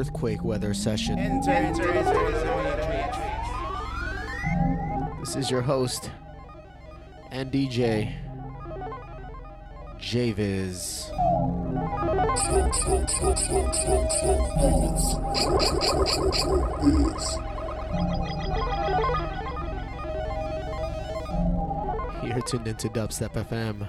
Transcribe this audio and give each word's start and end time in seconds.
earthquake 0.00 0.42
weather 0.42 0.72
session. 0.72 1.16
This 5.20 5.36
is 5.36 5.50
your 5.50 5.60
host 5.60 6.10
and 7.30 7.52
DJ, 7.52 8.10
Javiz. 9.98 11.10
You're 22.24 22.40
tuned 22.42 22.68
into 22.68 22.88
Dubstep 22.88 23.34
FM. 23.34 23.86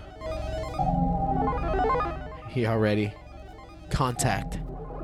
He 2.49 2.65
already. 2.65 3.13
Contact 3.89 4.59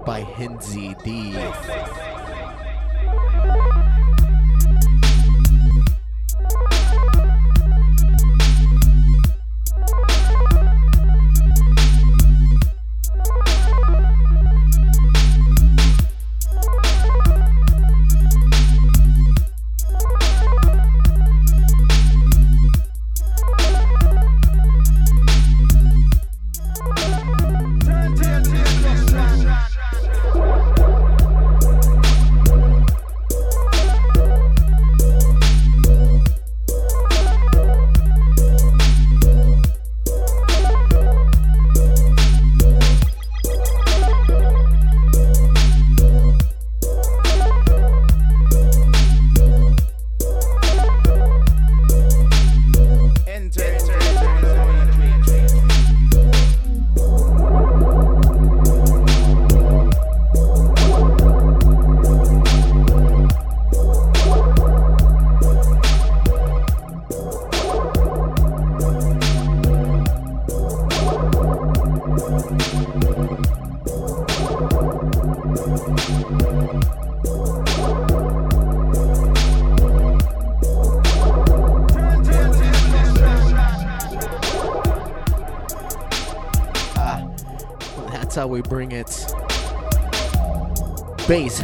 by 0.08 0.22
Hinzi 0.24 0.96
D. 1.04 1.97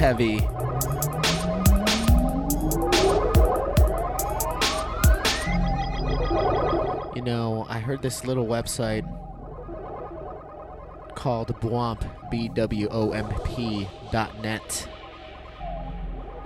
heavy. 0.03 0.33
You 7.15 7.21
know, 7.21 7.65
I 7.69 7.79
heard 7.79 8.01
this 8.01 8.25
little 8.25 8.45
website 8.45 9.07
called 11.15 11.57
Bwomp, 11.61 12.05
B 12.29 12.49
W 12.49 12.89
O 12.91 13.11
M 13.11 13.33
P 13.45 13.87
dot 14.11 14.37
net. 14.41 14.89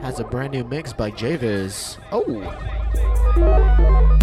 Has 0.02 0.20
a 0.20 0.24
brand 0.24 0.54
new 0.54 0.64
mix 0.64 0.94
by 0.94 1.10
Javis. 1.10 1.98
Oh! 2.12 4.17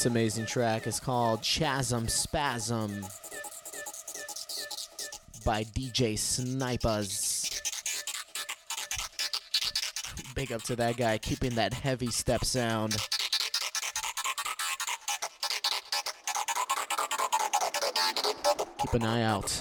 This 0.00 0.06
amazing 0.06 0.46
track 0.46 0.86
is 0.86 0.98
called 0.98 1.42
Chasm 1.42 2.08
Spasm 2.08 3.04
by 5.44 5.62
DJ 5.62 6.18
Snipers. 6.18 7.60
Big 10.34 10.52
up 10.52 10.62
to 10.62 10.76
that 10.76 10.96
guy 10.96 11.18
keeping 11.18 11.54
that 11.56 11.74
heavy 11.74 12.06
step 12.06 12.46
sound. 12.46 12.96
Keep 18.78 18.94
an 18.94 19.04
eye 19.04 19.22
out. 19.22 19.60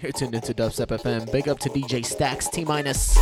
You're 0.00 0.12
tuned 0.12 0.36
into 0.36 0.54
Dubstep 0.54 0.96
FM. 0.96 1.32
Big 1.32 1.48
up 1.48 1.58
to 1.58 1.68
DJ 1.70 2.06
Stacks 2.06 2.46
T 2.46 2.64
minus. 2.64 3.18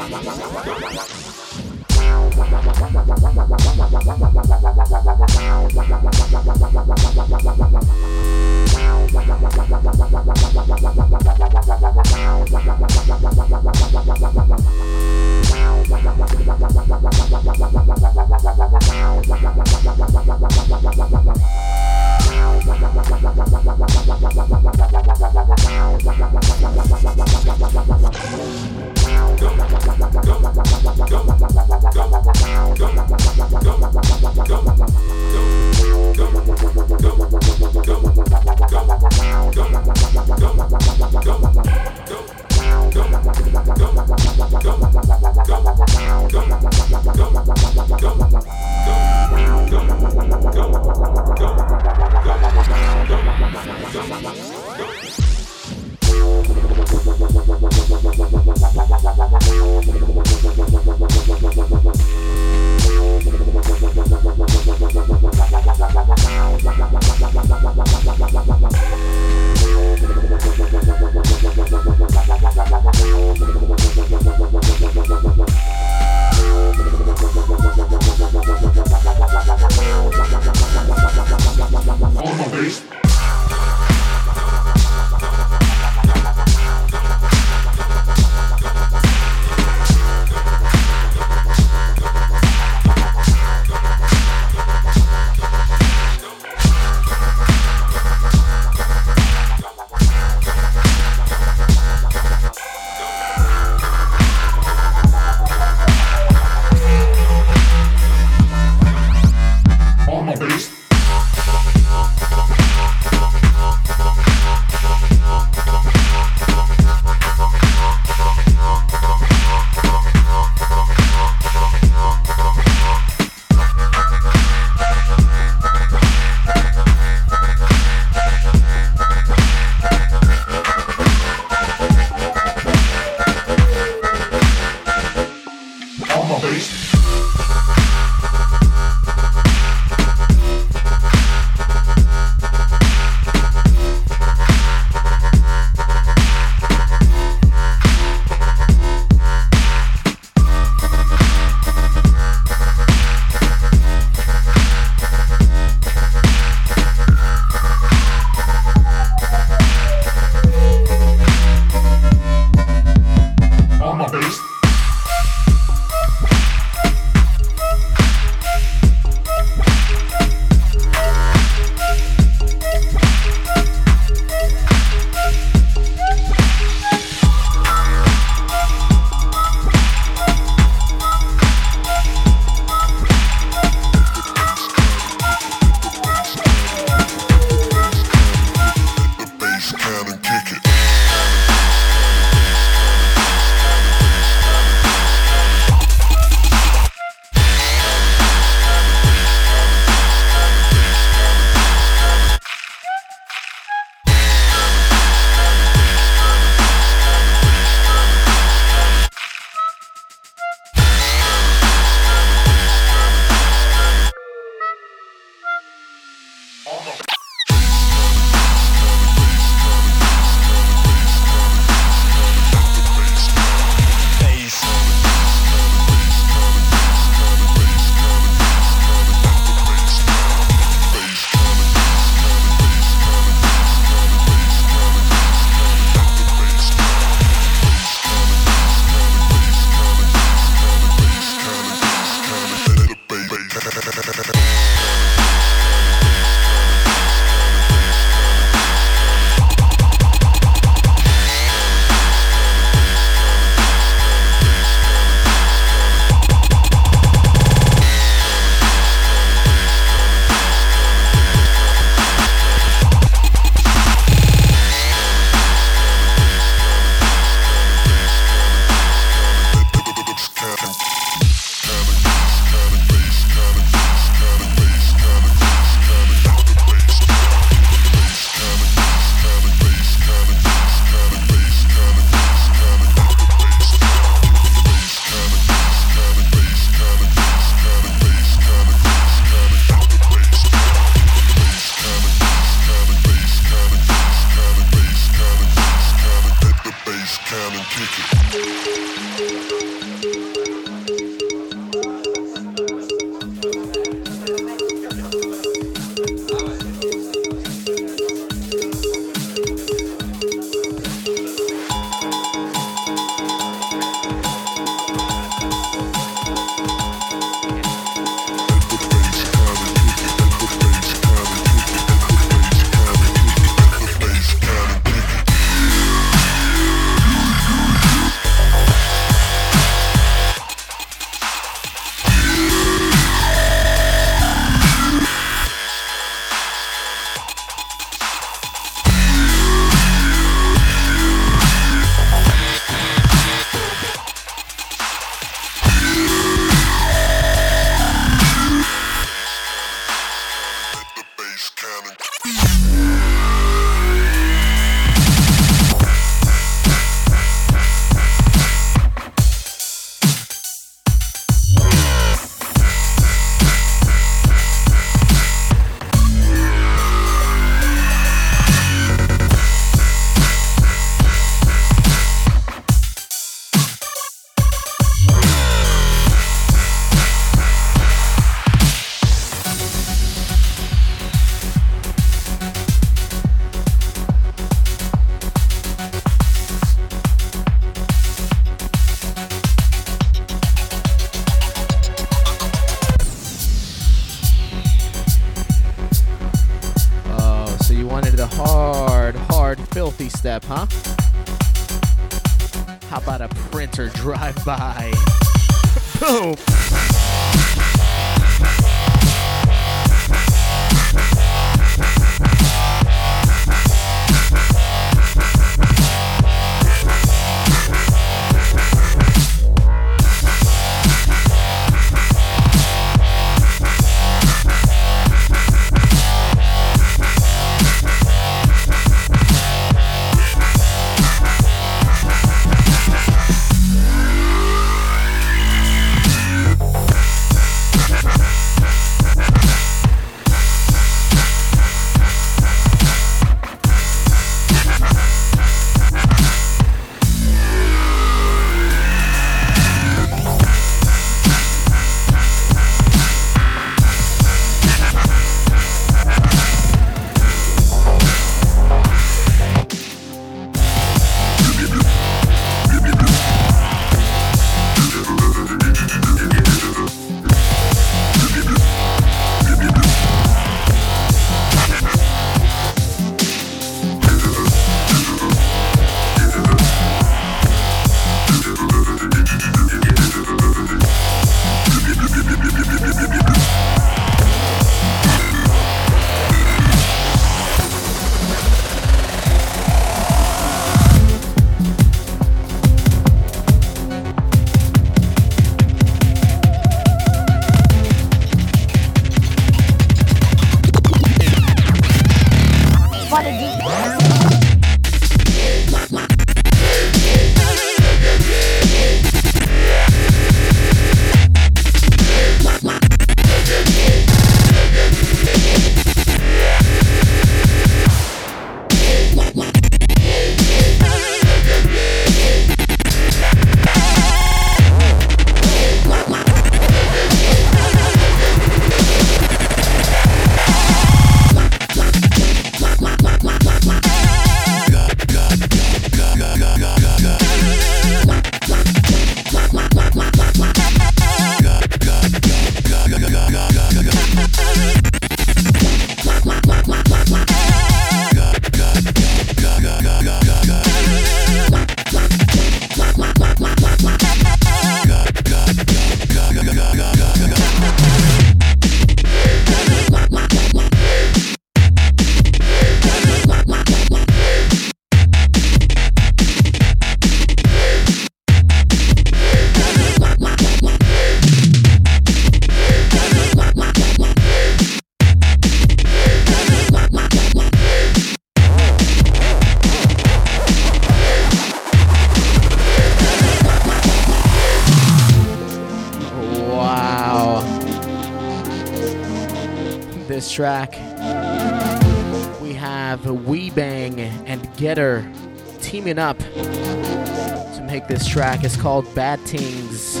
Track. 598.38 598.44
It's 598.44 598.56
called 598.60 598.92
Bad 598.94 599.24
Tings. 599.26 600.00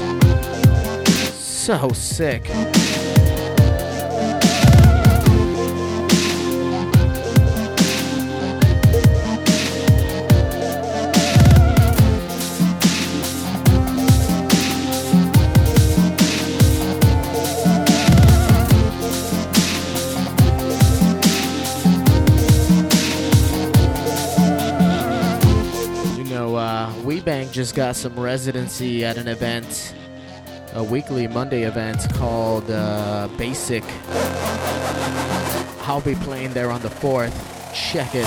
So 1.34 1.88
sick. 1.90 2.97
Some 27.96 28.18
residency 28.18 29.04
at 29.04 29.16
an 29.16 29.28
event, 29.28 29.94
a 30.74 30.82
weekly 30.82 31.26
Monday 31.26 31.62
event 31.62 32.12
called 32.14 32.70
uh, 32.70 33.28
Basic. 33.38 33.84
I'll 35.86 36.02
be 36.02 36.14
playing 36.16 36.52
there 36.52 36.70
on 36.70 36.82
the 36.82 36.88
4th. 36.88 37.32
Check 37.72 38.10
it. 38.14 38.26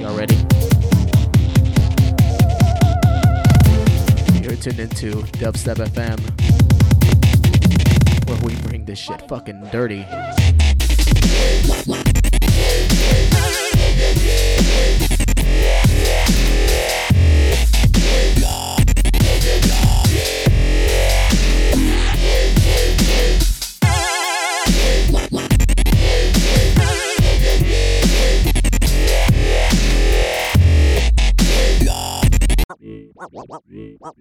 Y'all 0.00 0.16
ready? 0.16 0.36
You're 4.42 4.56
tuned 4.56 4.80
into 4.80 5.22
Dubstep 5.38 5.76
FM, 5.76 6.18
where 8.28 8.38
we 8.42 8.56
bring 8.68 8.84
this 8.84 8.98
shit 8.98 9.28
fucking 9.28 9.68
dirty. 9.70 10.04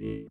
We're 0.04 0.28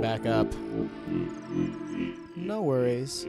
back 0.00 0.24
up. 0.24 0.48
No 2.34 2.62
worries. 2.62 3.26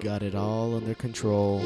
Got 0.00 0.22
it 0.22 0.34
all 0.34 0.74
under 0.74 0.94
control. 0.94 1.60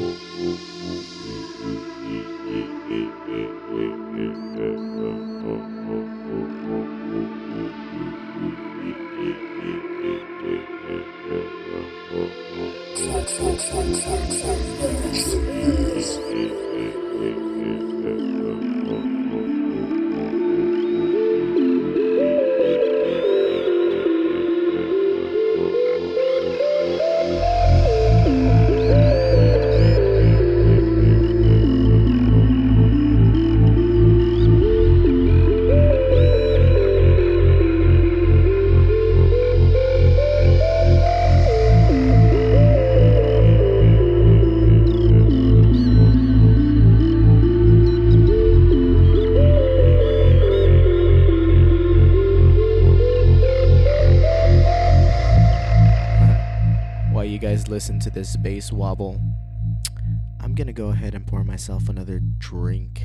I'm 60.53 60.57
gonna 60.57 60.71
go 60.71 60.89
ahead 60.89 61.15
and 61.15 61.25
pour 61.25 61.43
myself 61.43 61.89
another 61.89 62.21
drink. 62.37 63.01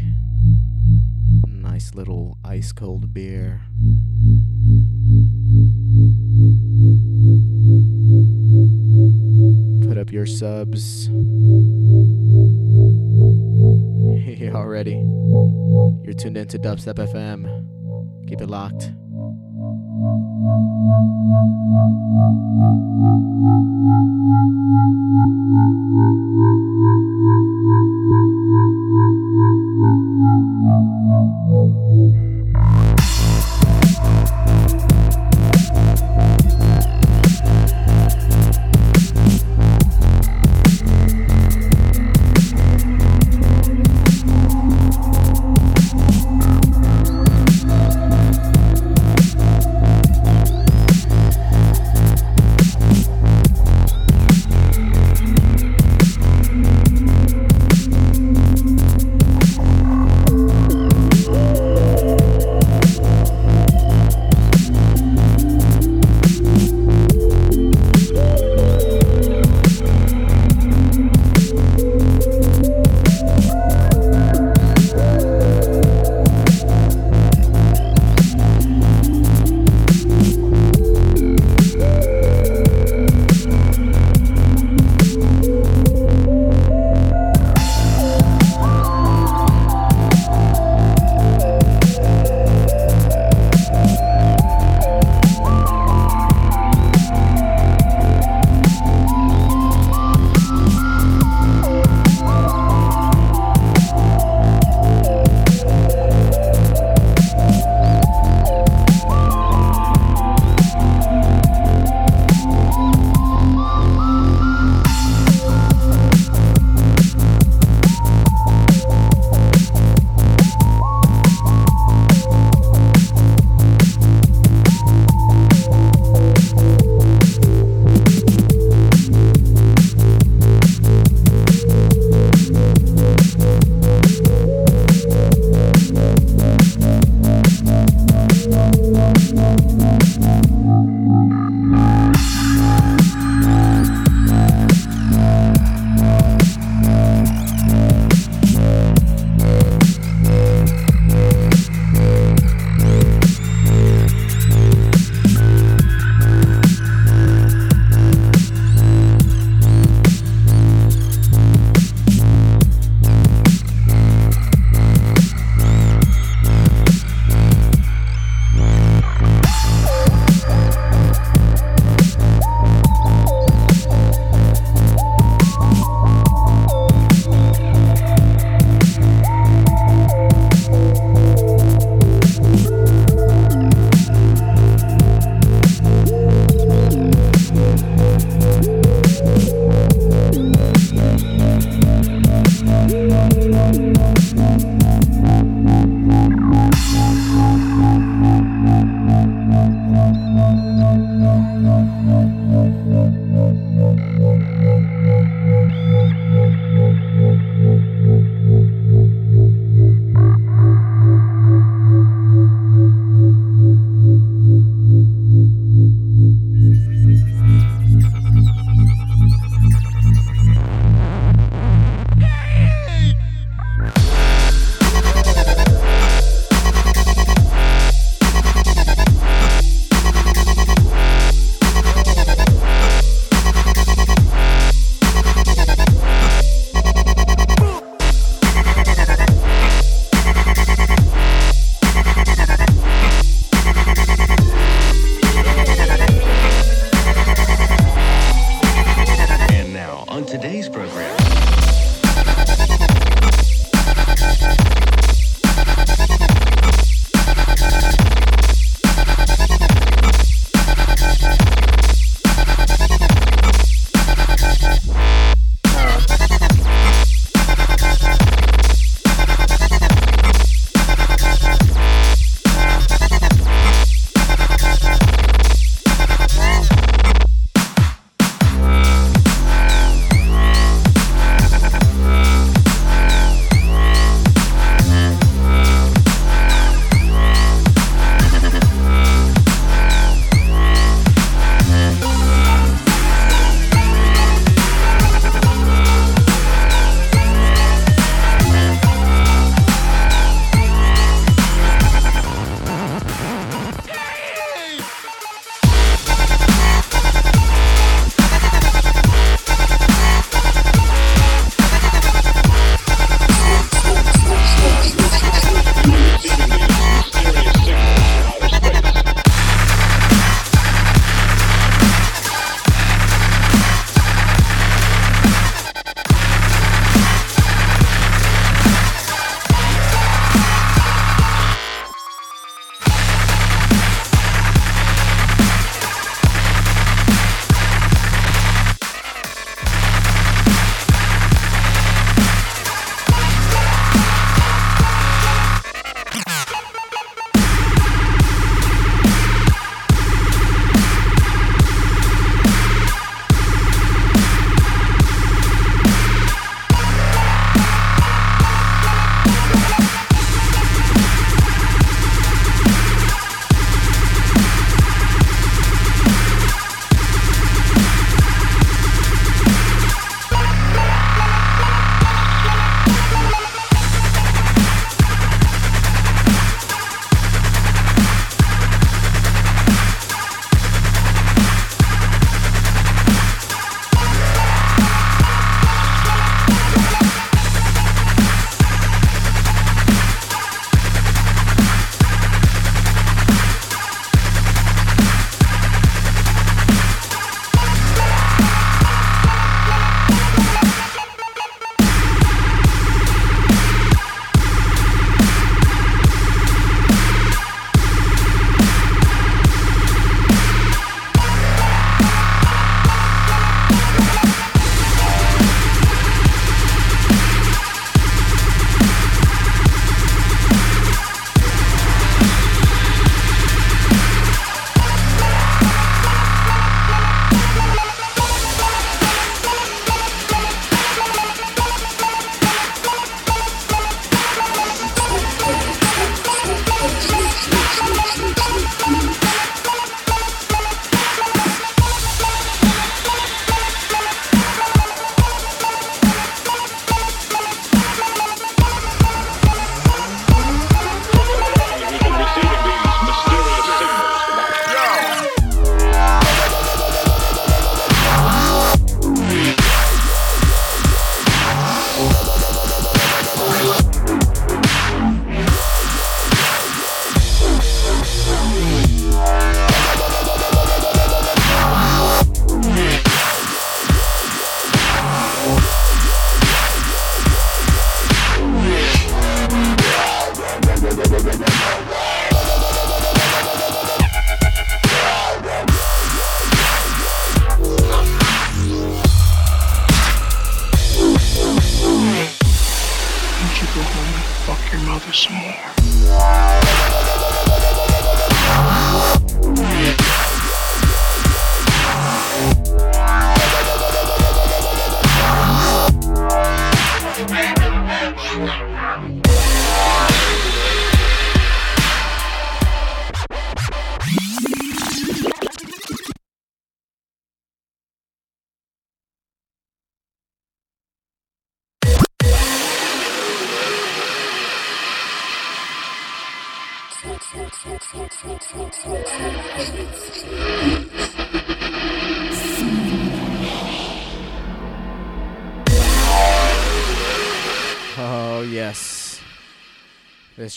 Nice 1.47 1.95
little 1.95 2.37
ice 2.45 2.73
cold 2.73 3.15
beer. 3.15 3.63
Put 9.89 9.97
up 9.97 10.13
your 10.13 10.27
subs. 10.27 11.09
Yeah, 14.39 14.53
already. 14.53 14.93
You're 16.05 16.13
tuned 16.13 16.37
in 16.37 16.49
to 16.49 16.59
Dubstep 16.59 16.97
FM. 16.97 18.29
Keep 18.29 18.43
it 18.43 18.51
locked. 18.51 18.93
Thank 23.09 24.03
you. 24.03 24.08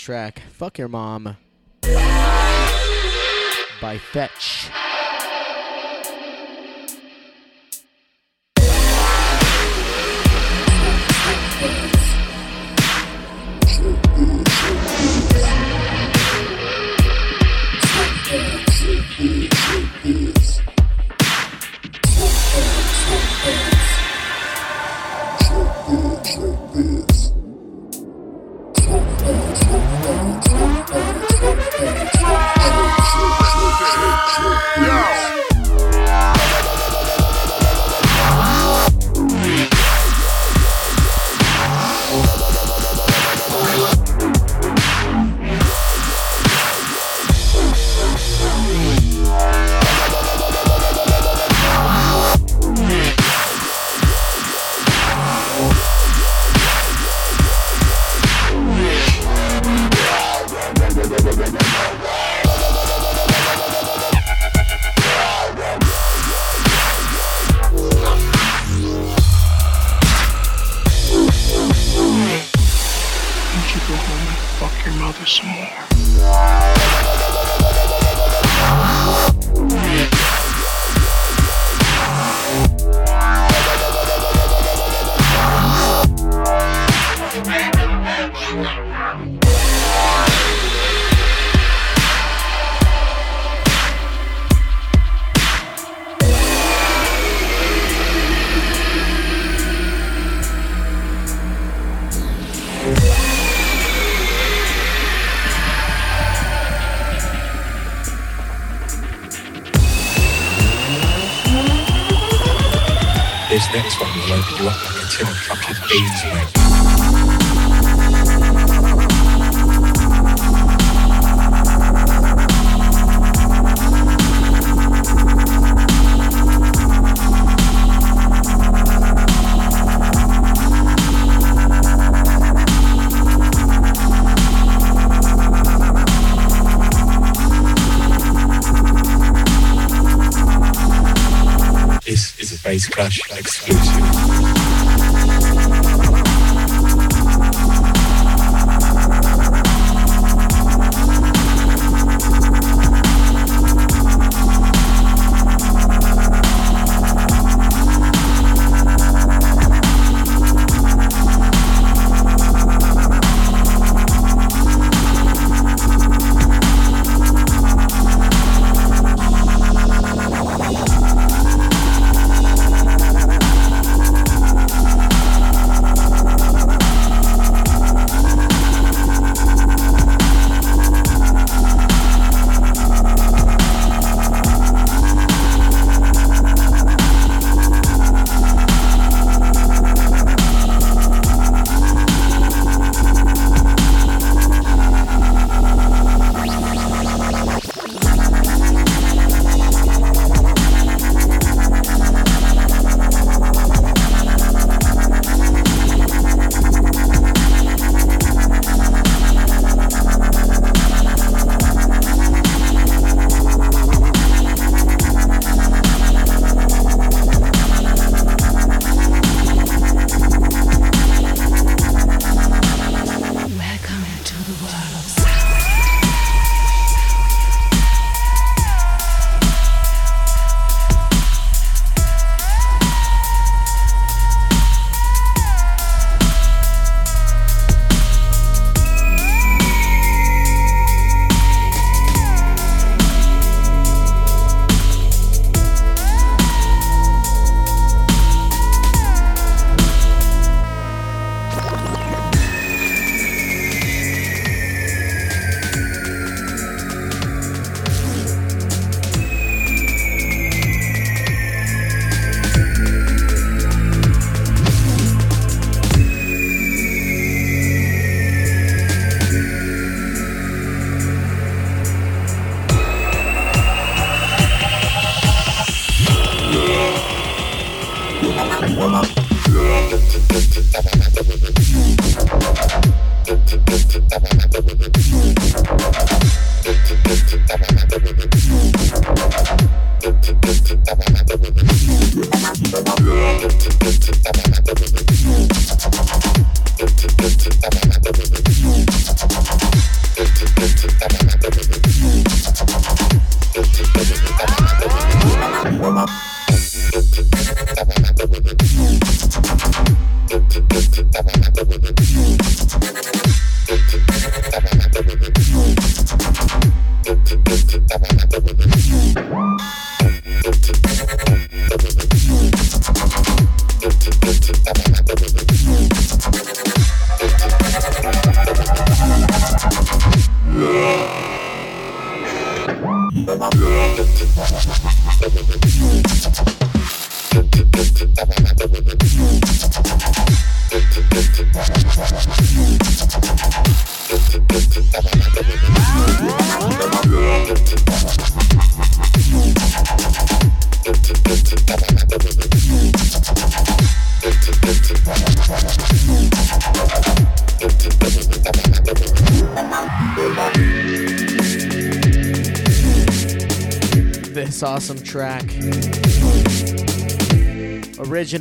Track, 0.01 0.41
Fuck 0.51 0.79
Your 0.79 0.87
Mom, 0.87 1.37
by 3.79 3.99
Fetch. 4.11 4.69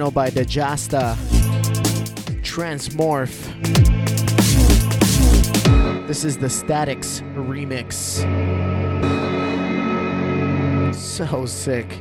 Original 0.01 0.13
by 0.13 0.31
Dejasta. 0.31 1.15
Transmorph. 2.41 3.37
This 6.07 6.25
is 6.25 6.39
the 6.39 6.49
Statics 6.49 7.21
remix. 7.35 7.93
So 10.95 11.45
sick. 11.45 11.99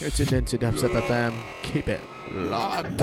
You're 0.00 0.10
tuned 0.10 0.32
into 0.32 0.58
Dubstep 0.58 1.00
FM. 1.00 1.32
Keep 1.62 1.88
it 1.88 2.00
locked. 2.32 3.00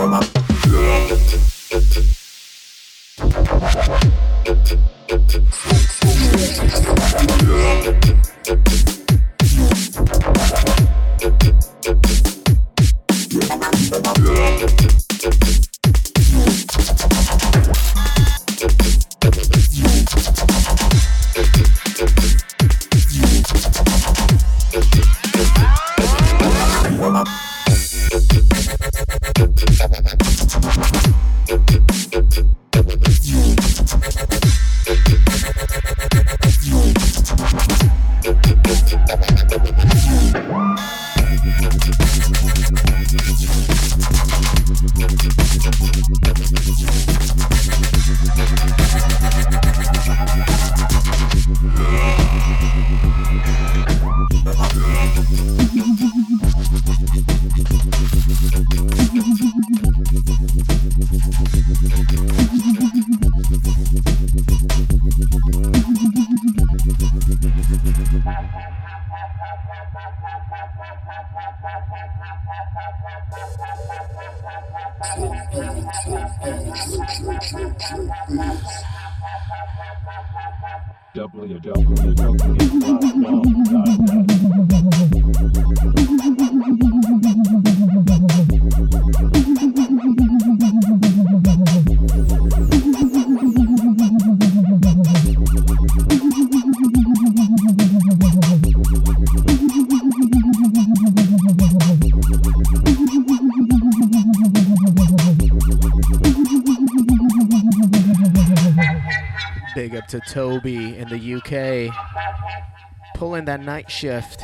That 113.47 113.61
night 113.63 113.89
shift. 113.89 114.43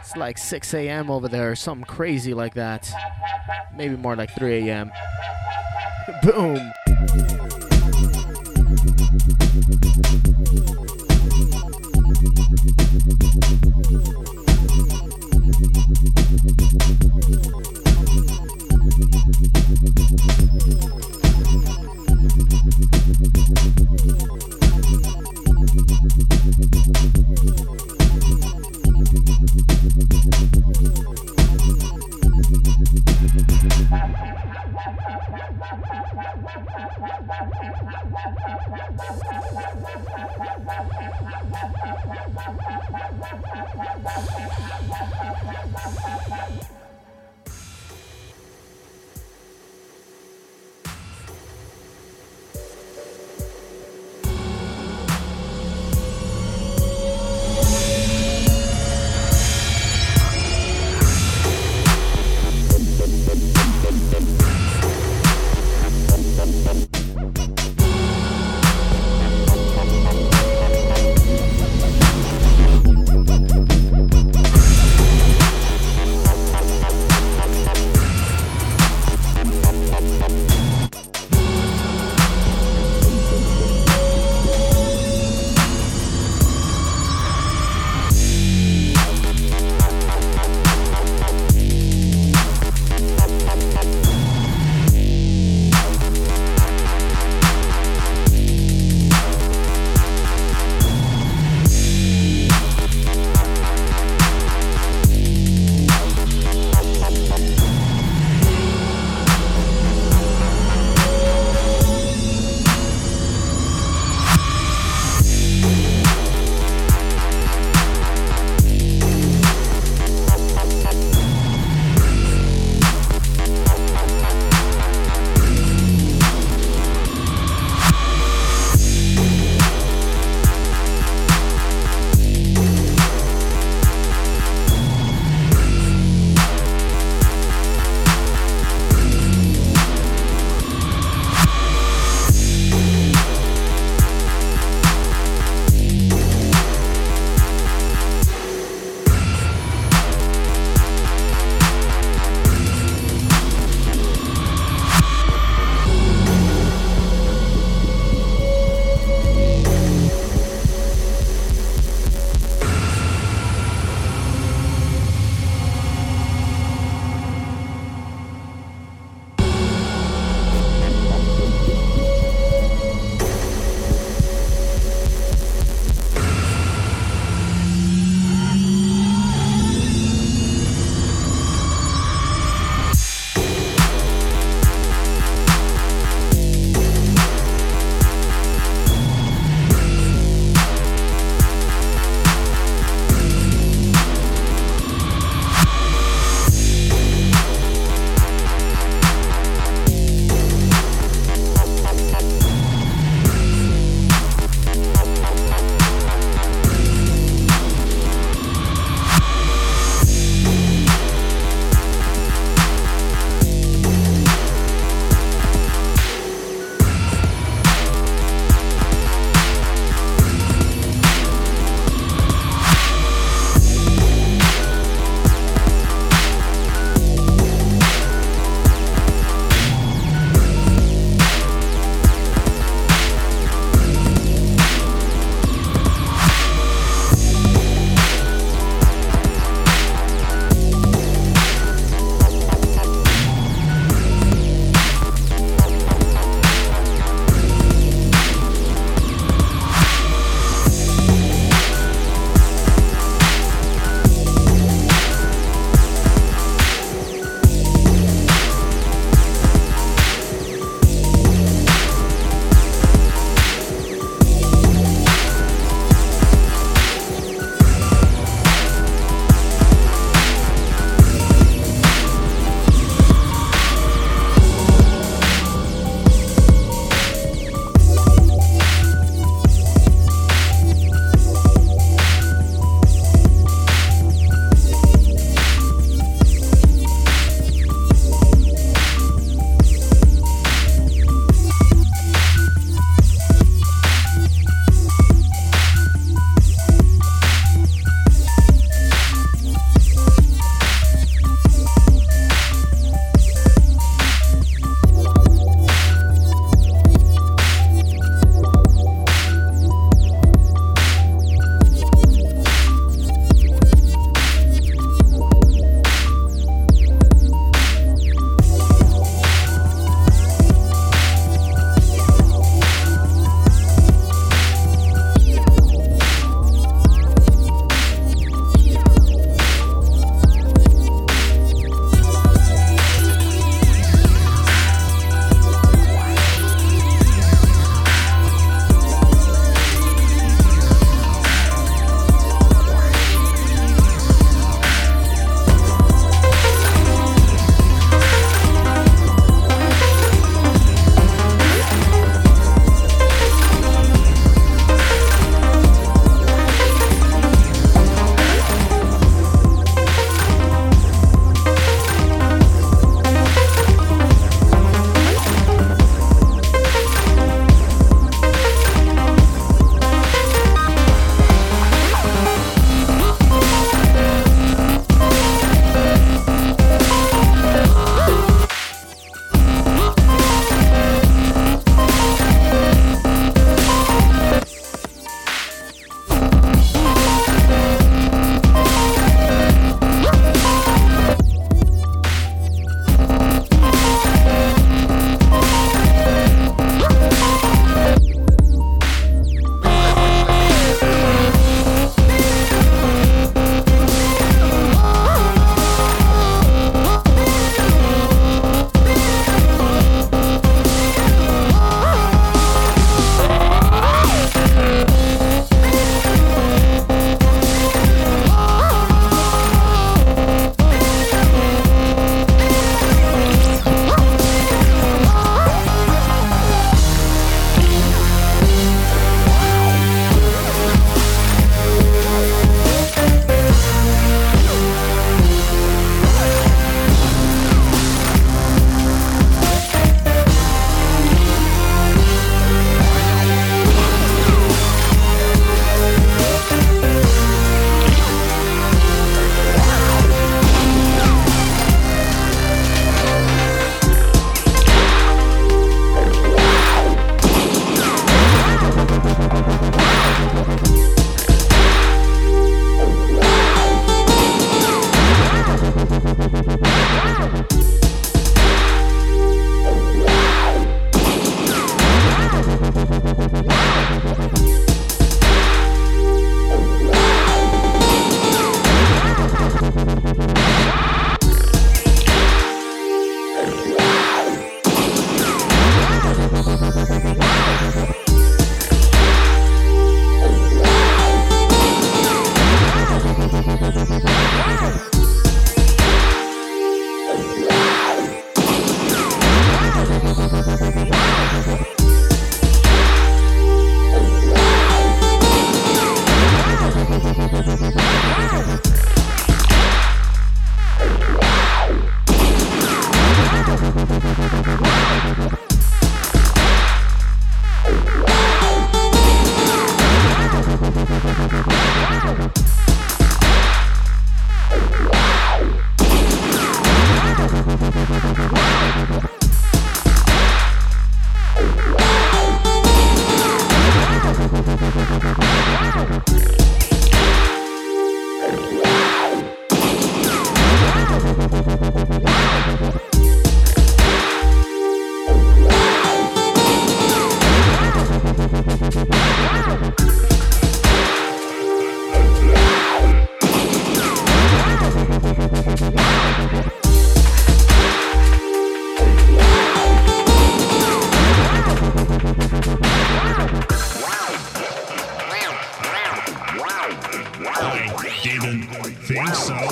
It's 0.00 0.14
like 0.14 0.36
6 0.36 0.74
a.m. 0.74 1.10
over 1.10 1.26
there, 1.26 1.52
or 1.52 1.56
something 1.56 1.86
crazy 1.86 2.34
like 2.34 2.52
that. 2.52 2.92
Maybe 3.74 3.96
more 3.96 4.14
like 4.14 4.28
3 4.36 4.68
a.m. 4.68 4.92
Boom. 6.22 6.73
Wow. 40.96 41.90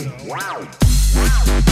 think 0.04 1.71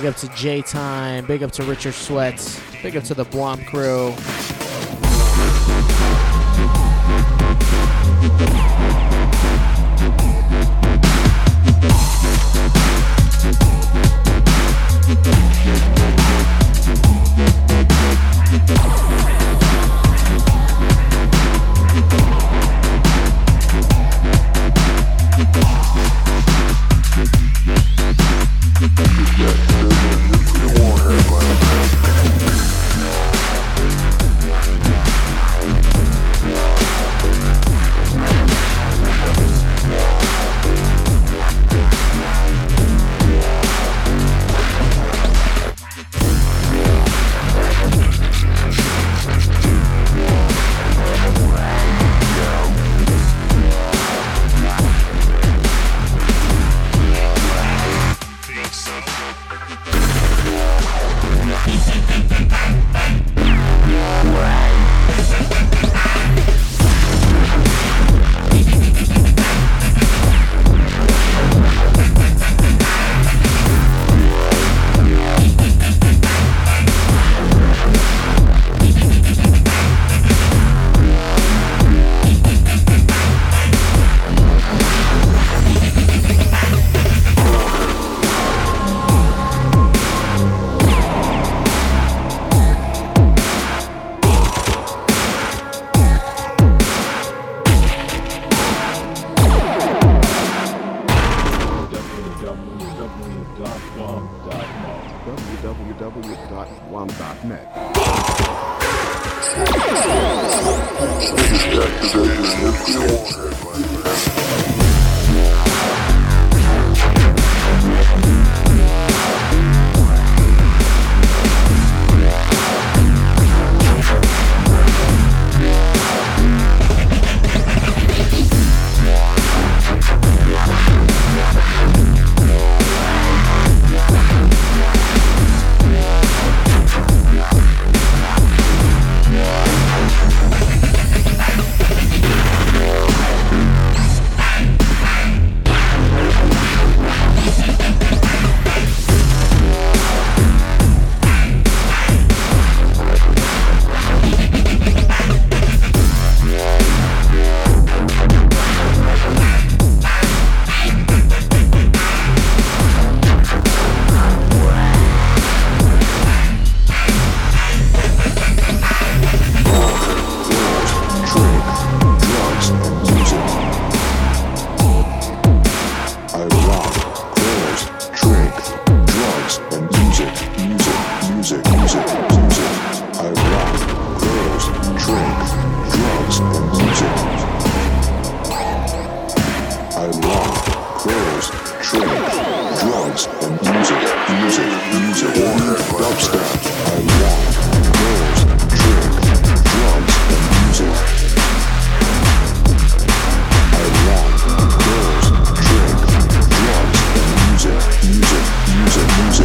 Big 0.00 0.08
up 0.08 0.16
to 0.16 0.28
J 0.28 0.62
Time. 0.62 1.26
Big 1.26 1.42
up 1.42 1.52
to 1.52 1.62
Richard 1.62 1.92
Sweat. 1.92 2.62
Big 2.82 2.96
up 2.96 3.04
to 3.04 3.12
the 3.12 3.24
Blom 3.24 3.62
crew. 3.66 4.14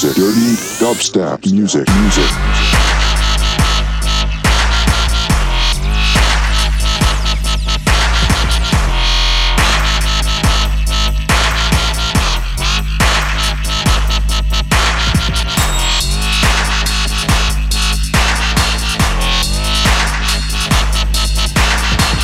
music, 0.00 0.16
dirty 0.16 0.54
dubstep, 0.78 1.44
music, 1.50 1.84
music. 1.88 2.30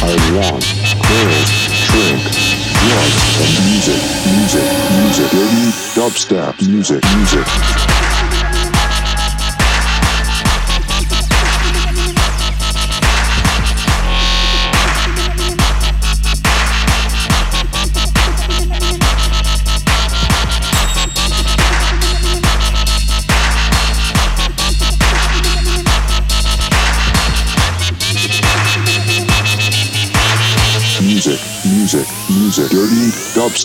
I 0.01 0.15
want 0.39 0.63
girls, 1.11 1.51
drink, 1.91 2.23
drugs, 2.87 3.25
and 3.41 3.53
music, 3.67 4.01
music, 4.31 4.69
music, 5.01 5.31
dirty 5.33 5.65
dubstep, 5.95 6.55
music. 6.69 7.14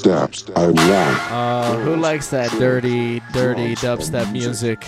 Dubstep. 0.02 0.58
I 0.58 0.68
want. 0.68 1.32
Uh, 1.32 1.80
who 1.80 1.95
likes 1.95 2.28
that 2.30 2.50
dirty, 2.52 3.22
dirty 3.34 3.76
dubstep 3.76 4.32
music? 4.32 4.86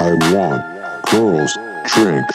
I 0.00 0.12
want 0.32 1.10
girls, 1.10 1.52
drink, 1.92 2.26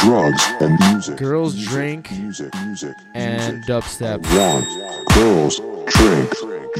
drugs, 0.00 0.42
and 0.60 0.78
music. 0.90 1.16
Girls 1.16 1.64
drink 1.64 2.10
music, 2.12 2.54
music, 2.64 2.94
and 3.14 3.64
dubstep. 3.64 4.22
want 4.36 4.66
girls, 5.14 5.58
drink, 5.86 6.30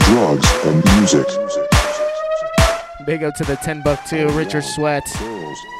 drugs, 0.00 0.46
and 0.64 0.84
music. 0.96 1.26
Big 3.06 3.22
up 3.22 3.34
to 3.36 3.44
the 3.44 3.56
10 3.56 3.82
buck 3.82 4.04
2, 4.06 4.30
Richard 4.30 4.64
Sweat. 4.64 5.04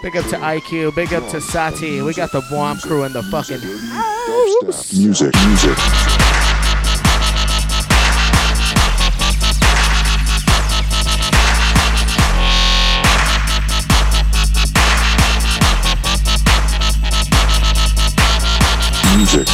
Big 0.02 0.16
up 0.16 0.24
to 0.26 0.36
IQ. 0.36 0.94
Big 0.94 1.12
up 1.12 1.28
to 1.30 1.40
Sati. 1.40 2.00
We 2.00 2.14
got 2.14 2.30
the 2.30 2.42
bomb 2.50 2.78
crew 2.78 3.04
in 3.04 3.12
the 3.12 3.22
fucking. 3.24 3.58
dubstep, 3.58 4.98
music, 4.98 5.34
music. 5.46 6.25
Music. 19.16 19.48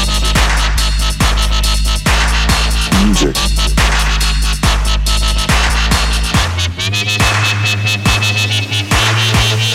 Music. 3.05 3.37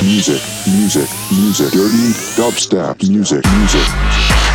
Music, 0.04 0.42
music, 0.68 1.10
music, 1.32 1.72
dirty 1.72 2.14
dubstep, 2.36 3.02
music, 3.08 3.46
music. 3.46 4.47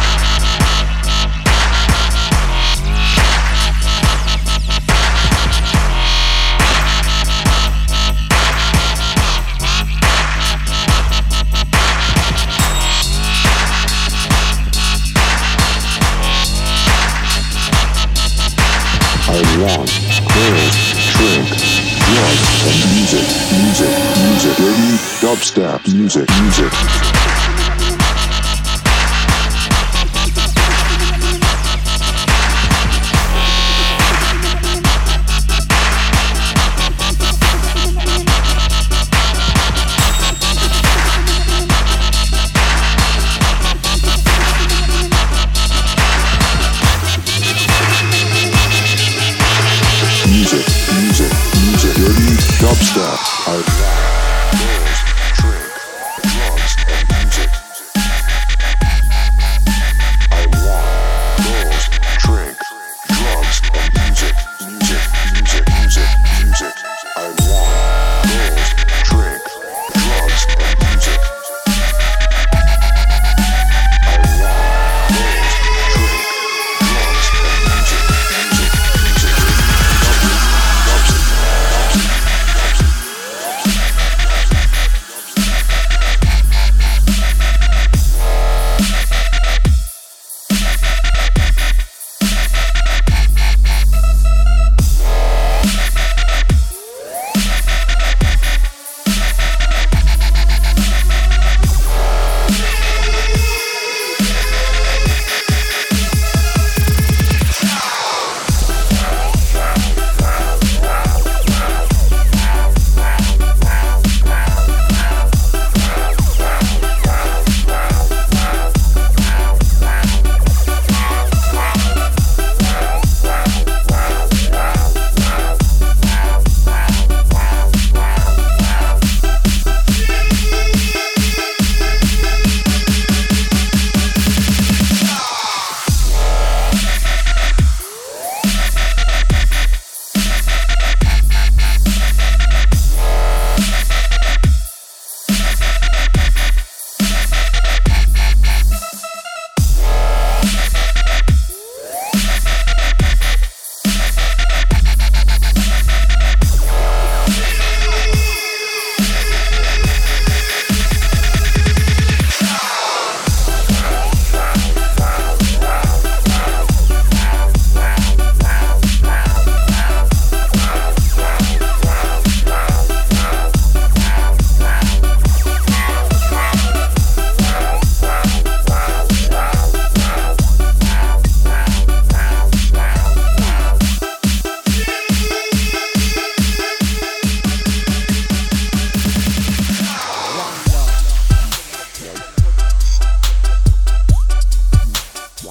Dubstep, 25.32 25.80
music, 25.94 26.28
music. 26.42 27.31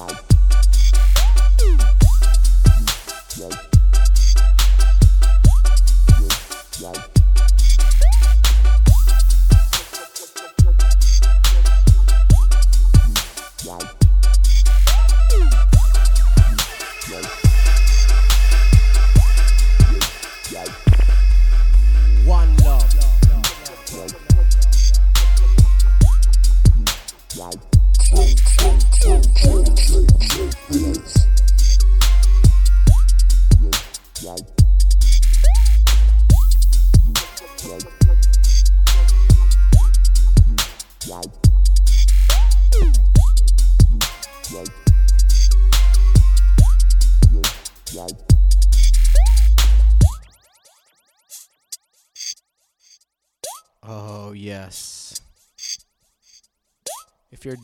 one. 0.02 0.31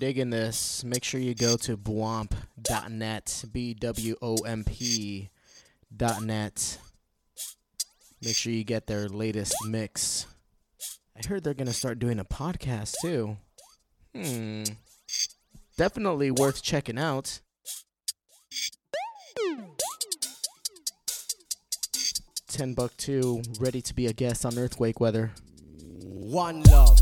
Digging 0.09 0.31
this, 0.31 0.83
make 0.85 1.05
sure 1.05 1.21
you 1.21 1.35
go 1.35 1.55
to 1.55 1.77
bwomp.net, 1.77 3.45
B 3.53 3.75
W 3.75 4.17
O 4.23 4.37
M 4.37 4.65
P 4.65 5.29
dot 5.95 6.23
net. 6.23 6.79
Make 8.23 8.35
sure 8.35 8.51
you 8.51 8.65
get 8.65 8.87
their 8.87 9.07
latest 9.11 9.55
mix. 9.67 10.27
I 11.15 11.27
heard 11.29 11.45
they're 11.45 11.53
going 11.53 11.67
to 11.67 11.75
start 11.75 11.99
doing 11.99 12.19
a 12.19 12.25
podcast 12.25 12.95
too. 13.03 13.37
Hmm. 14.17 14.63
Definitely 15.77 16.31
worth 16.31 16.63
checking 16.63 16.99
out. 16.99 17.41
Ten 22.49 22.73
buck 22.73 22.97
two, 22.97 23.43
ready 23.61 23.83
to 23.83 23.95
be 23.95 24.07
a 24.07 24.15
guest 24.15 24.47
on 24.47 24.57
Earthquake 24.57 25.01
Weather. 25.01 25.33
One 26.01 26.63
love. 26.63 26.99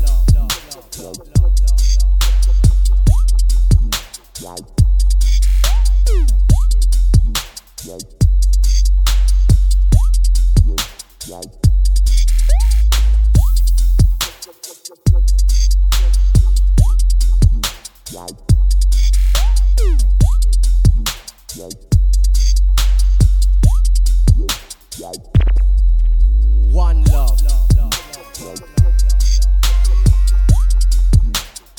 One 26.77 27.03
love. 27.05 27.41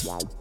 One 0.04 0.37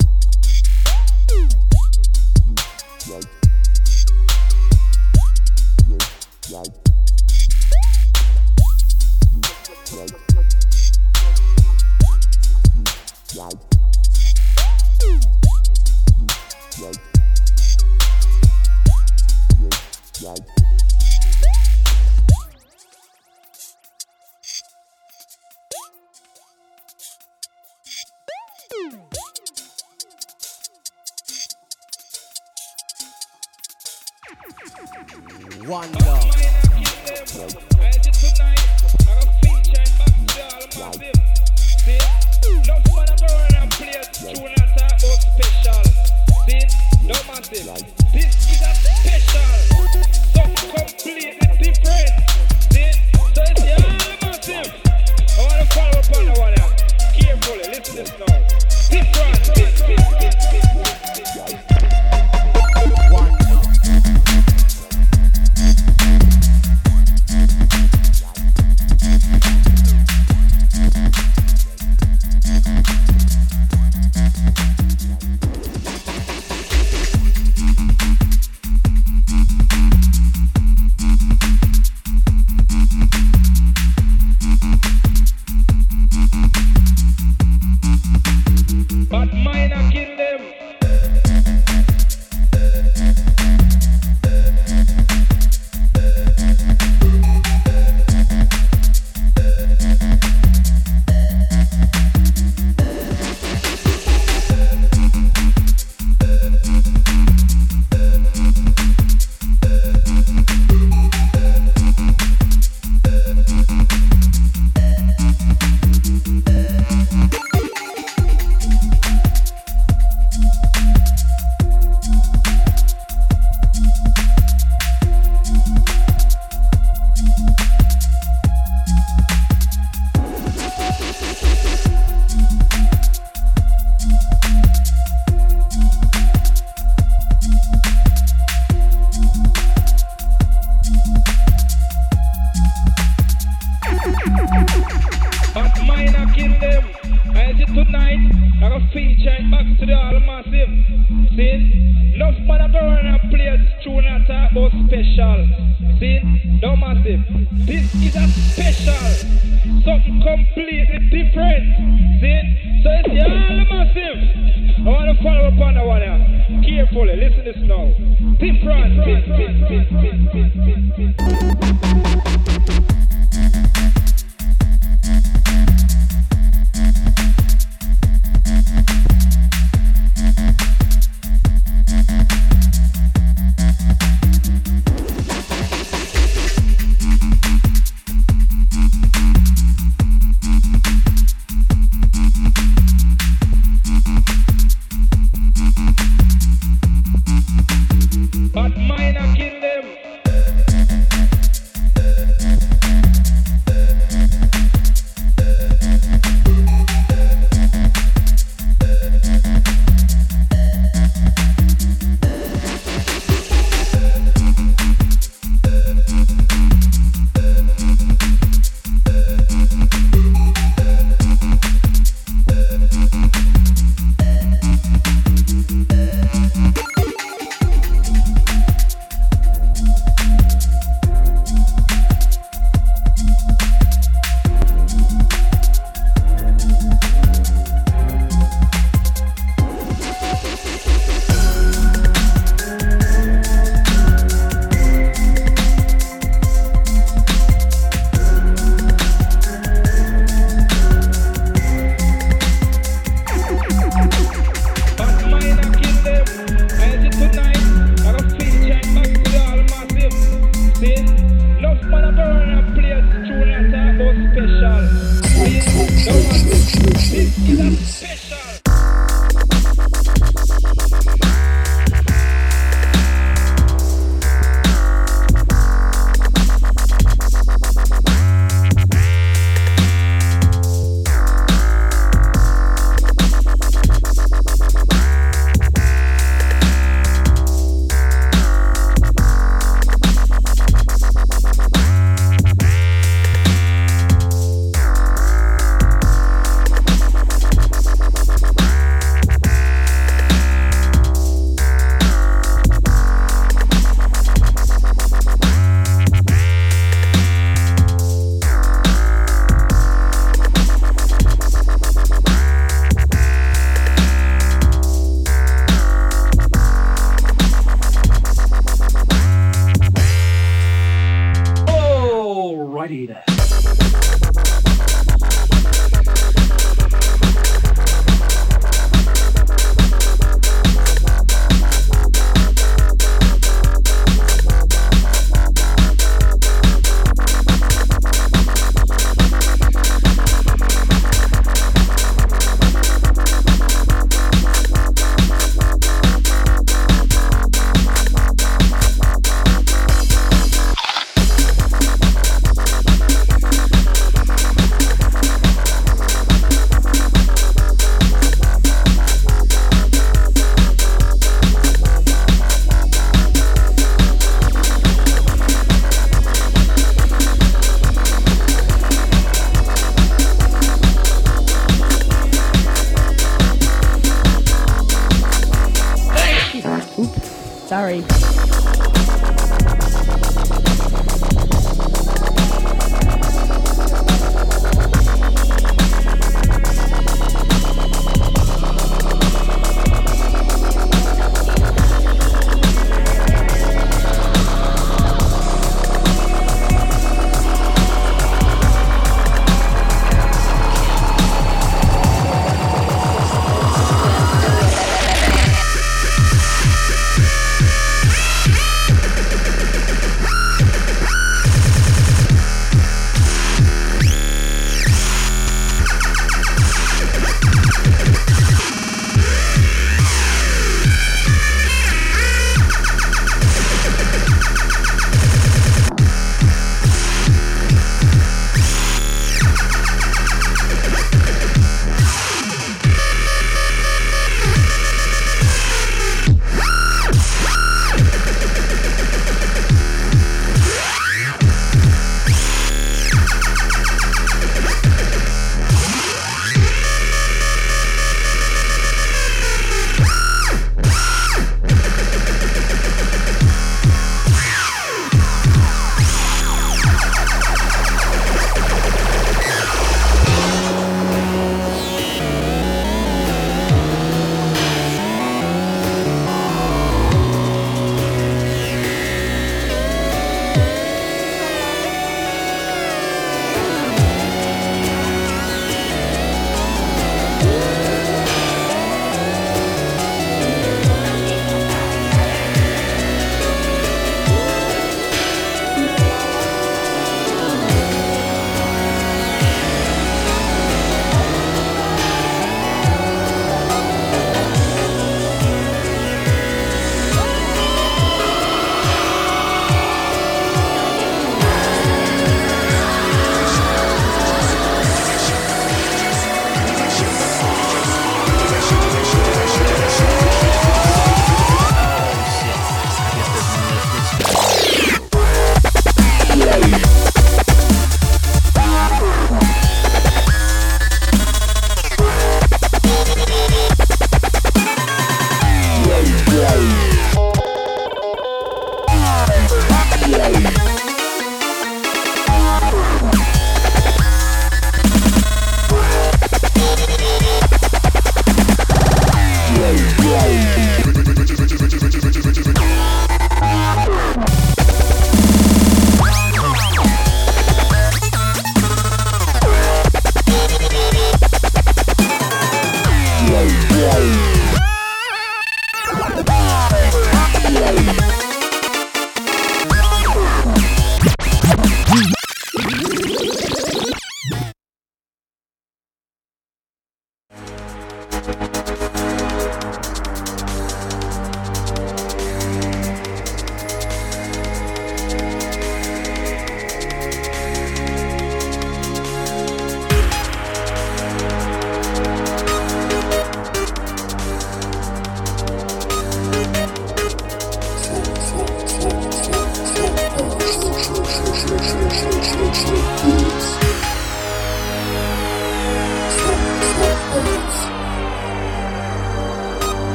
To 57.83 57.91
this 57.91 58.11
now. 58.17 58.46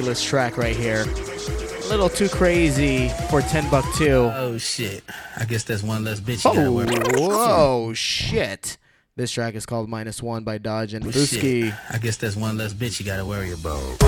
Ridiculous 0.00 0.24
track 0.24 0.56
right 0.56 0.74
here. 0.76 1.02
A 1.02 1.88
little 1.90 2.08
too 2.08 2.28
crazy 2.30 3.10
for 3.28 3.42
10 3.42 3.68
buck 3.70 3.84
2. 3.96 4.08
Oh 4.10 4.56
shit. 4.58 5.04
I 5.36 5.44
guess 5.44 5.64
that's 5.64 5.82
one 5.82 6.04
less 6.04 6.20
bitch 6.20 6.44
you 6.44 6.54
gotta 6.54 6.66
Oh, 6.68 6.72
worry 6.72 6.96
about. 6.96 7.16
whoa, 7.18 7.92
shit. 7.94 8.78
This 9.16 9.30
track 9.30 9.54
is 9.54 9.66
called 9.66 9.90
Minus 9.90 10.22
One 10.22 10.42
by 10.44 10.56
Dodge 10.56 10.94
and 10.94 11.04
Oh, 11.04 11.10
I 11.10 11.98
guess 11.98 12.16
that's 12.16 12.36
one 12.36 12.56
less 12.56 12.72
bitch 12.72 12.98
you 13.00 13.04
gotta 13.04 13.26
worry 13.26 13.52
about. 13.52 13.98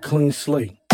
Clean 0.00 0.32
slate. 0.32 0.87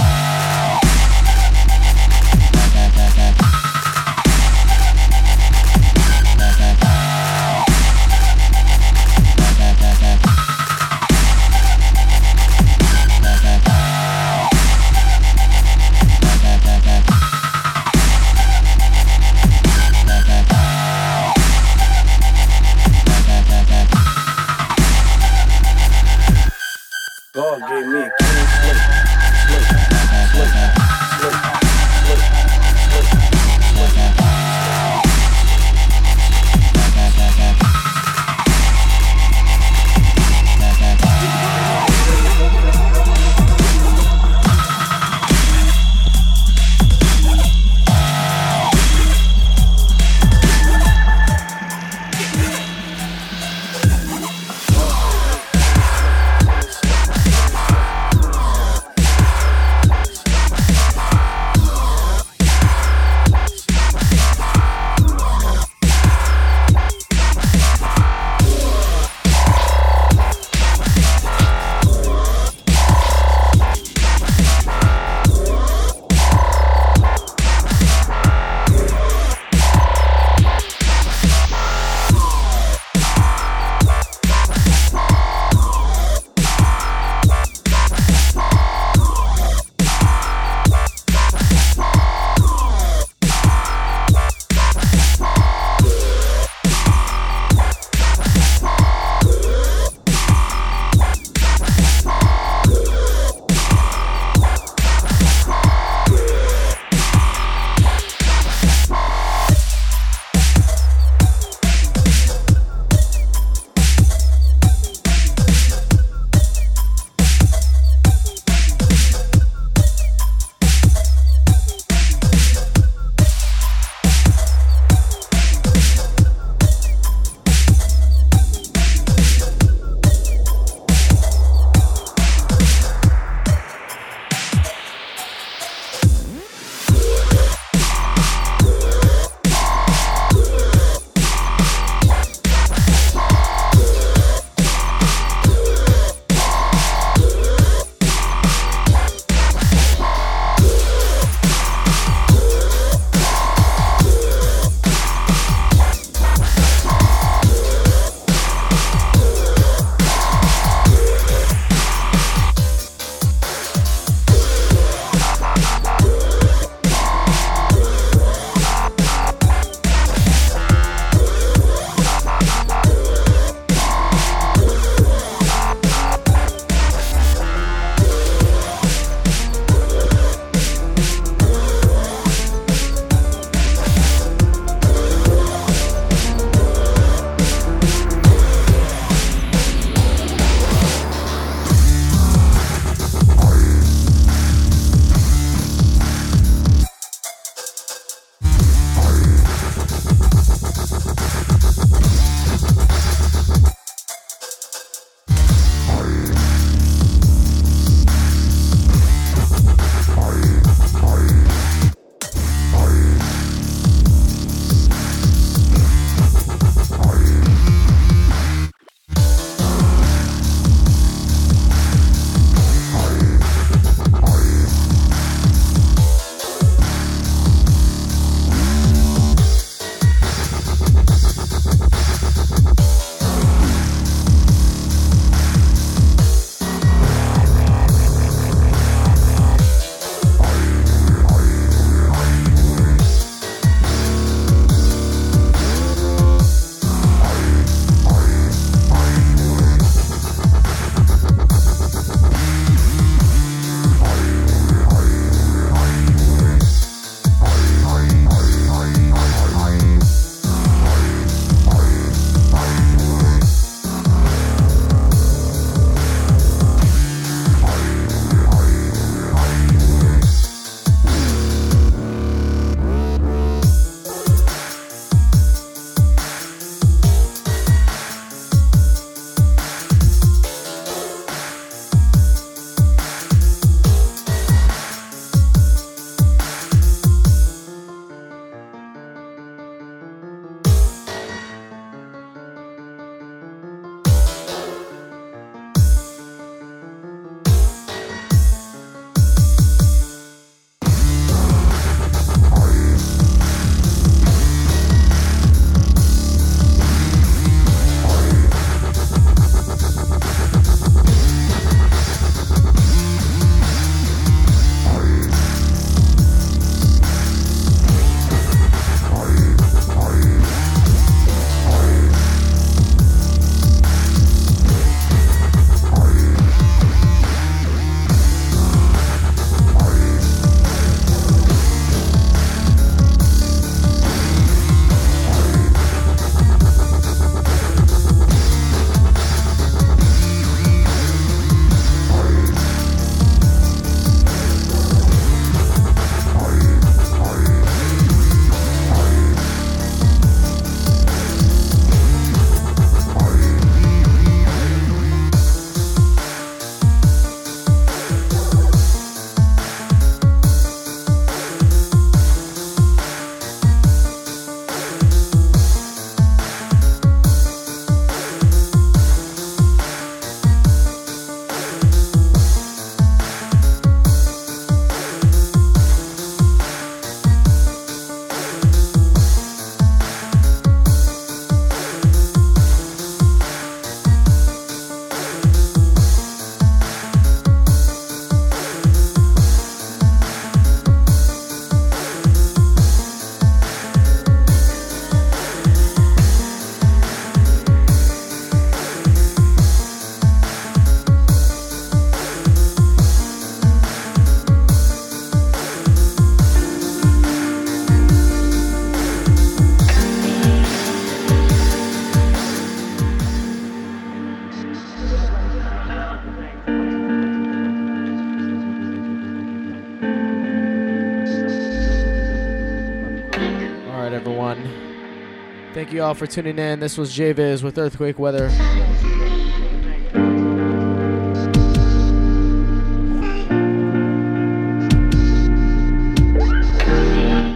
You 425.95 426.03
all 426.03 426.15
for 426.15 426.27
tuning 426.27 426.59
in. 426.59 426.81
This 426.81 426.99
was 426.99 427.17
JViz 427.17 427.63
with 427.63 427.79
Earthquake 427.79 428.19
Weather. 428.19 428.49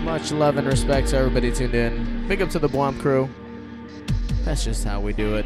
Much 0.05 0.31
love 0.31 0.57
and 0.57 0.69
respect 0.69 1.09
to 1.09 1.17
everybody 1.17 1.51
tuned 1.51 1.75
in. 1.75 2.29
Big 2.29 2.41
up 2.41 2.49
to 2.51 2.61
the 2.61 2.69
Bwomp 2.69 3.01
crew. 3.01 3.29
That's 4.45 4.63
just 4.63 4.85
how 4.85 5.01
we 5.01 5.13
do 5.15 5.35
it. 5.35 5.45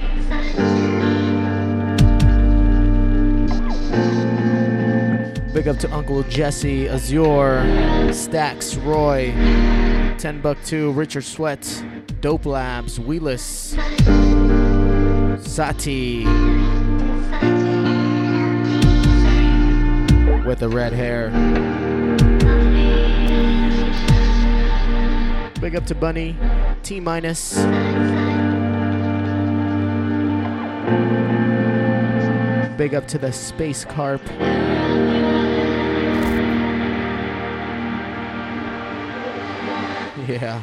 Big 5.54 5.66
up 5.66 5.78
to 5.78 5.90
Uncle 5.94 6.24
Jesse, 6.24 6.90
Azure, 6.90 8.12
Stacks, 8.12 8.74
Roy, 8.76 9.32
10 10.18 10.42
Buck 10.42 10.58
2, 10.66 10.92
Richard 10.92 11.24
Sweat, 11.24 11.82
Dope 12.22 12.46
Labs, 12.46 13.00
Wheeless, 13.00 13.74
Sati, 15.40 16.24
with 20.46 20.60
the 20.60 20.68
red 20.68 20.92
hair. 20.92 21.30
Big 25.60 25.74
up 25.74 25.84
to 25.86 25.96
Bunny, 25.96 26.36
T 26.84 27.00
minus. 27.00 27.56
Big 32.76 32.94
up 32.94 33.08
to 33.08 33.18
the 33.18 33.32
Space 33.32 33.84
Carp. 33.84 34.22
Yeah. 40.28 40.62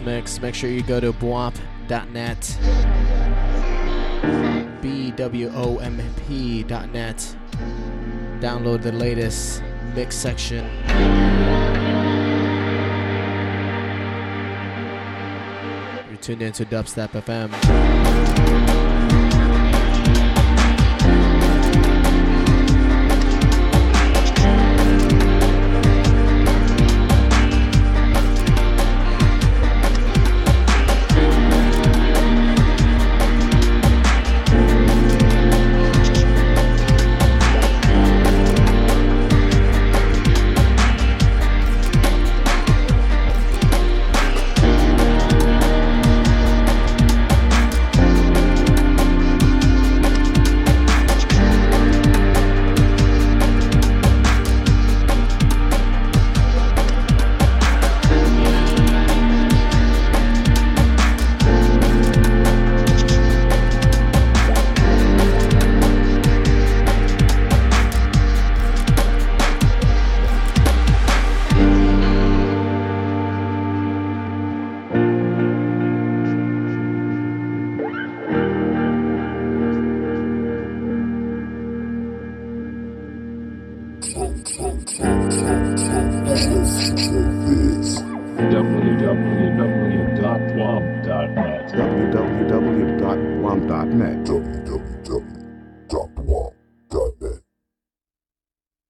Mix, 0.00 0.40
make 0.40 0.54
sure 0.54 0.70
you 0.70 0.82
go 0.82 1.00
to 1.00 1.12
bwomp.net. 1.12 2.58
B 4.80 5.10
W 5.12 5.50
O 5.54 5.78
M 5.78 6.00
P.net. 6.26 7.36
Download 8.40 8.82
the 8.82 8.92
latest 8.92 9.62
mix 9.94 10.14
section. 10.14 10.64
You're 16.08 16.18
tuned 16.18 16.42
into 16.42 16.64
Dubstep 16.64 17.10
FM. 17.10 18.87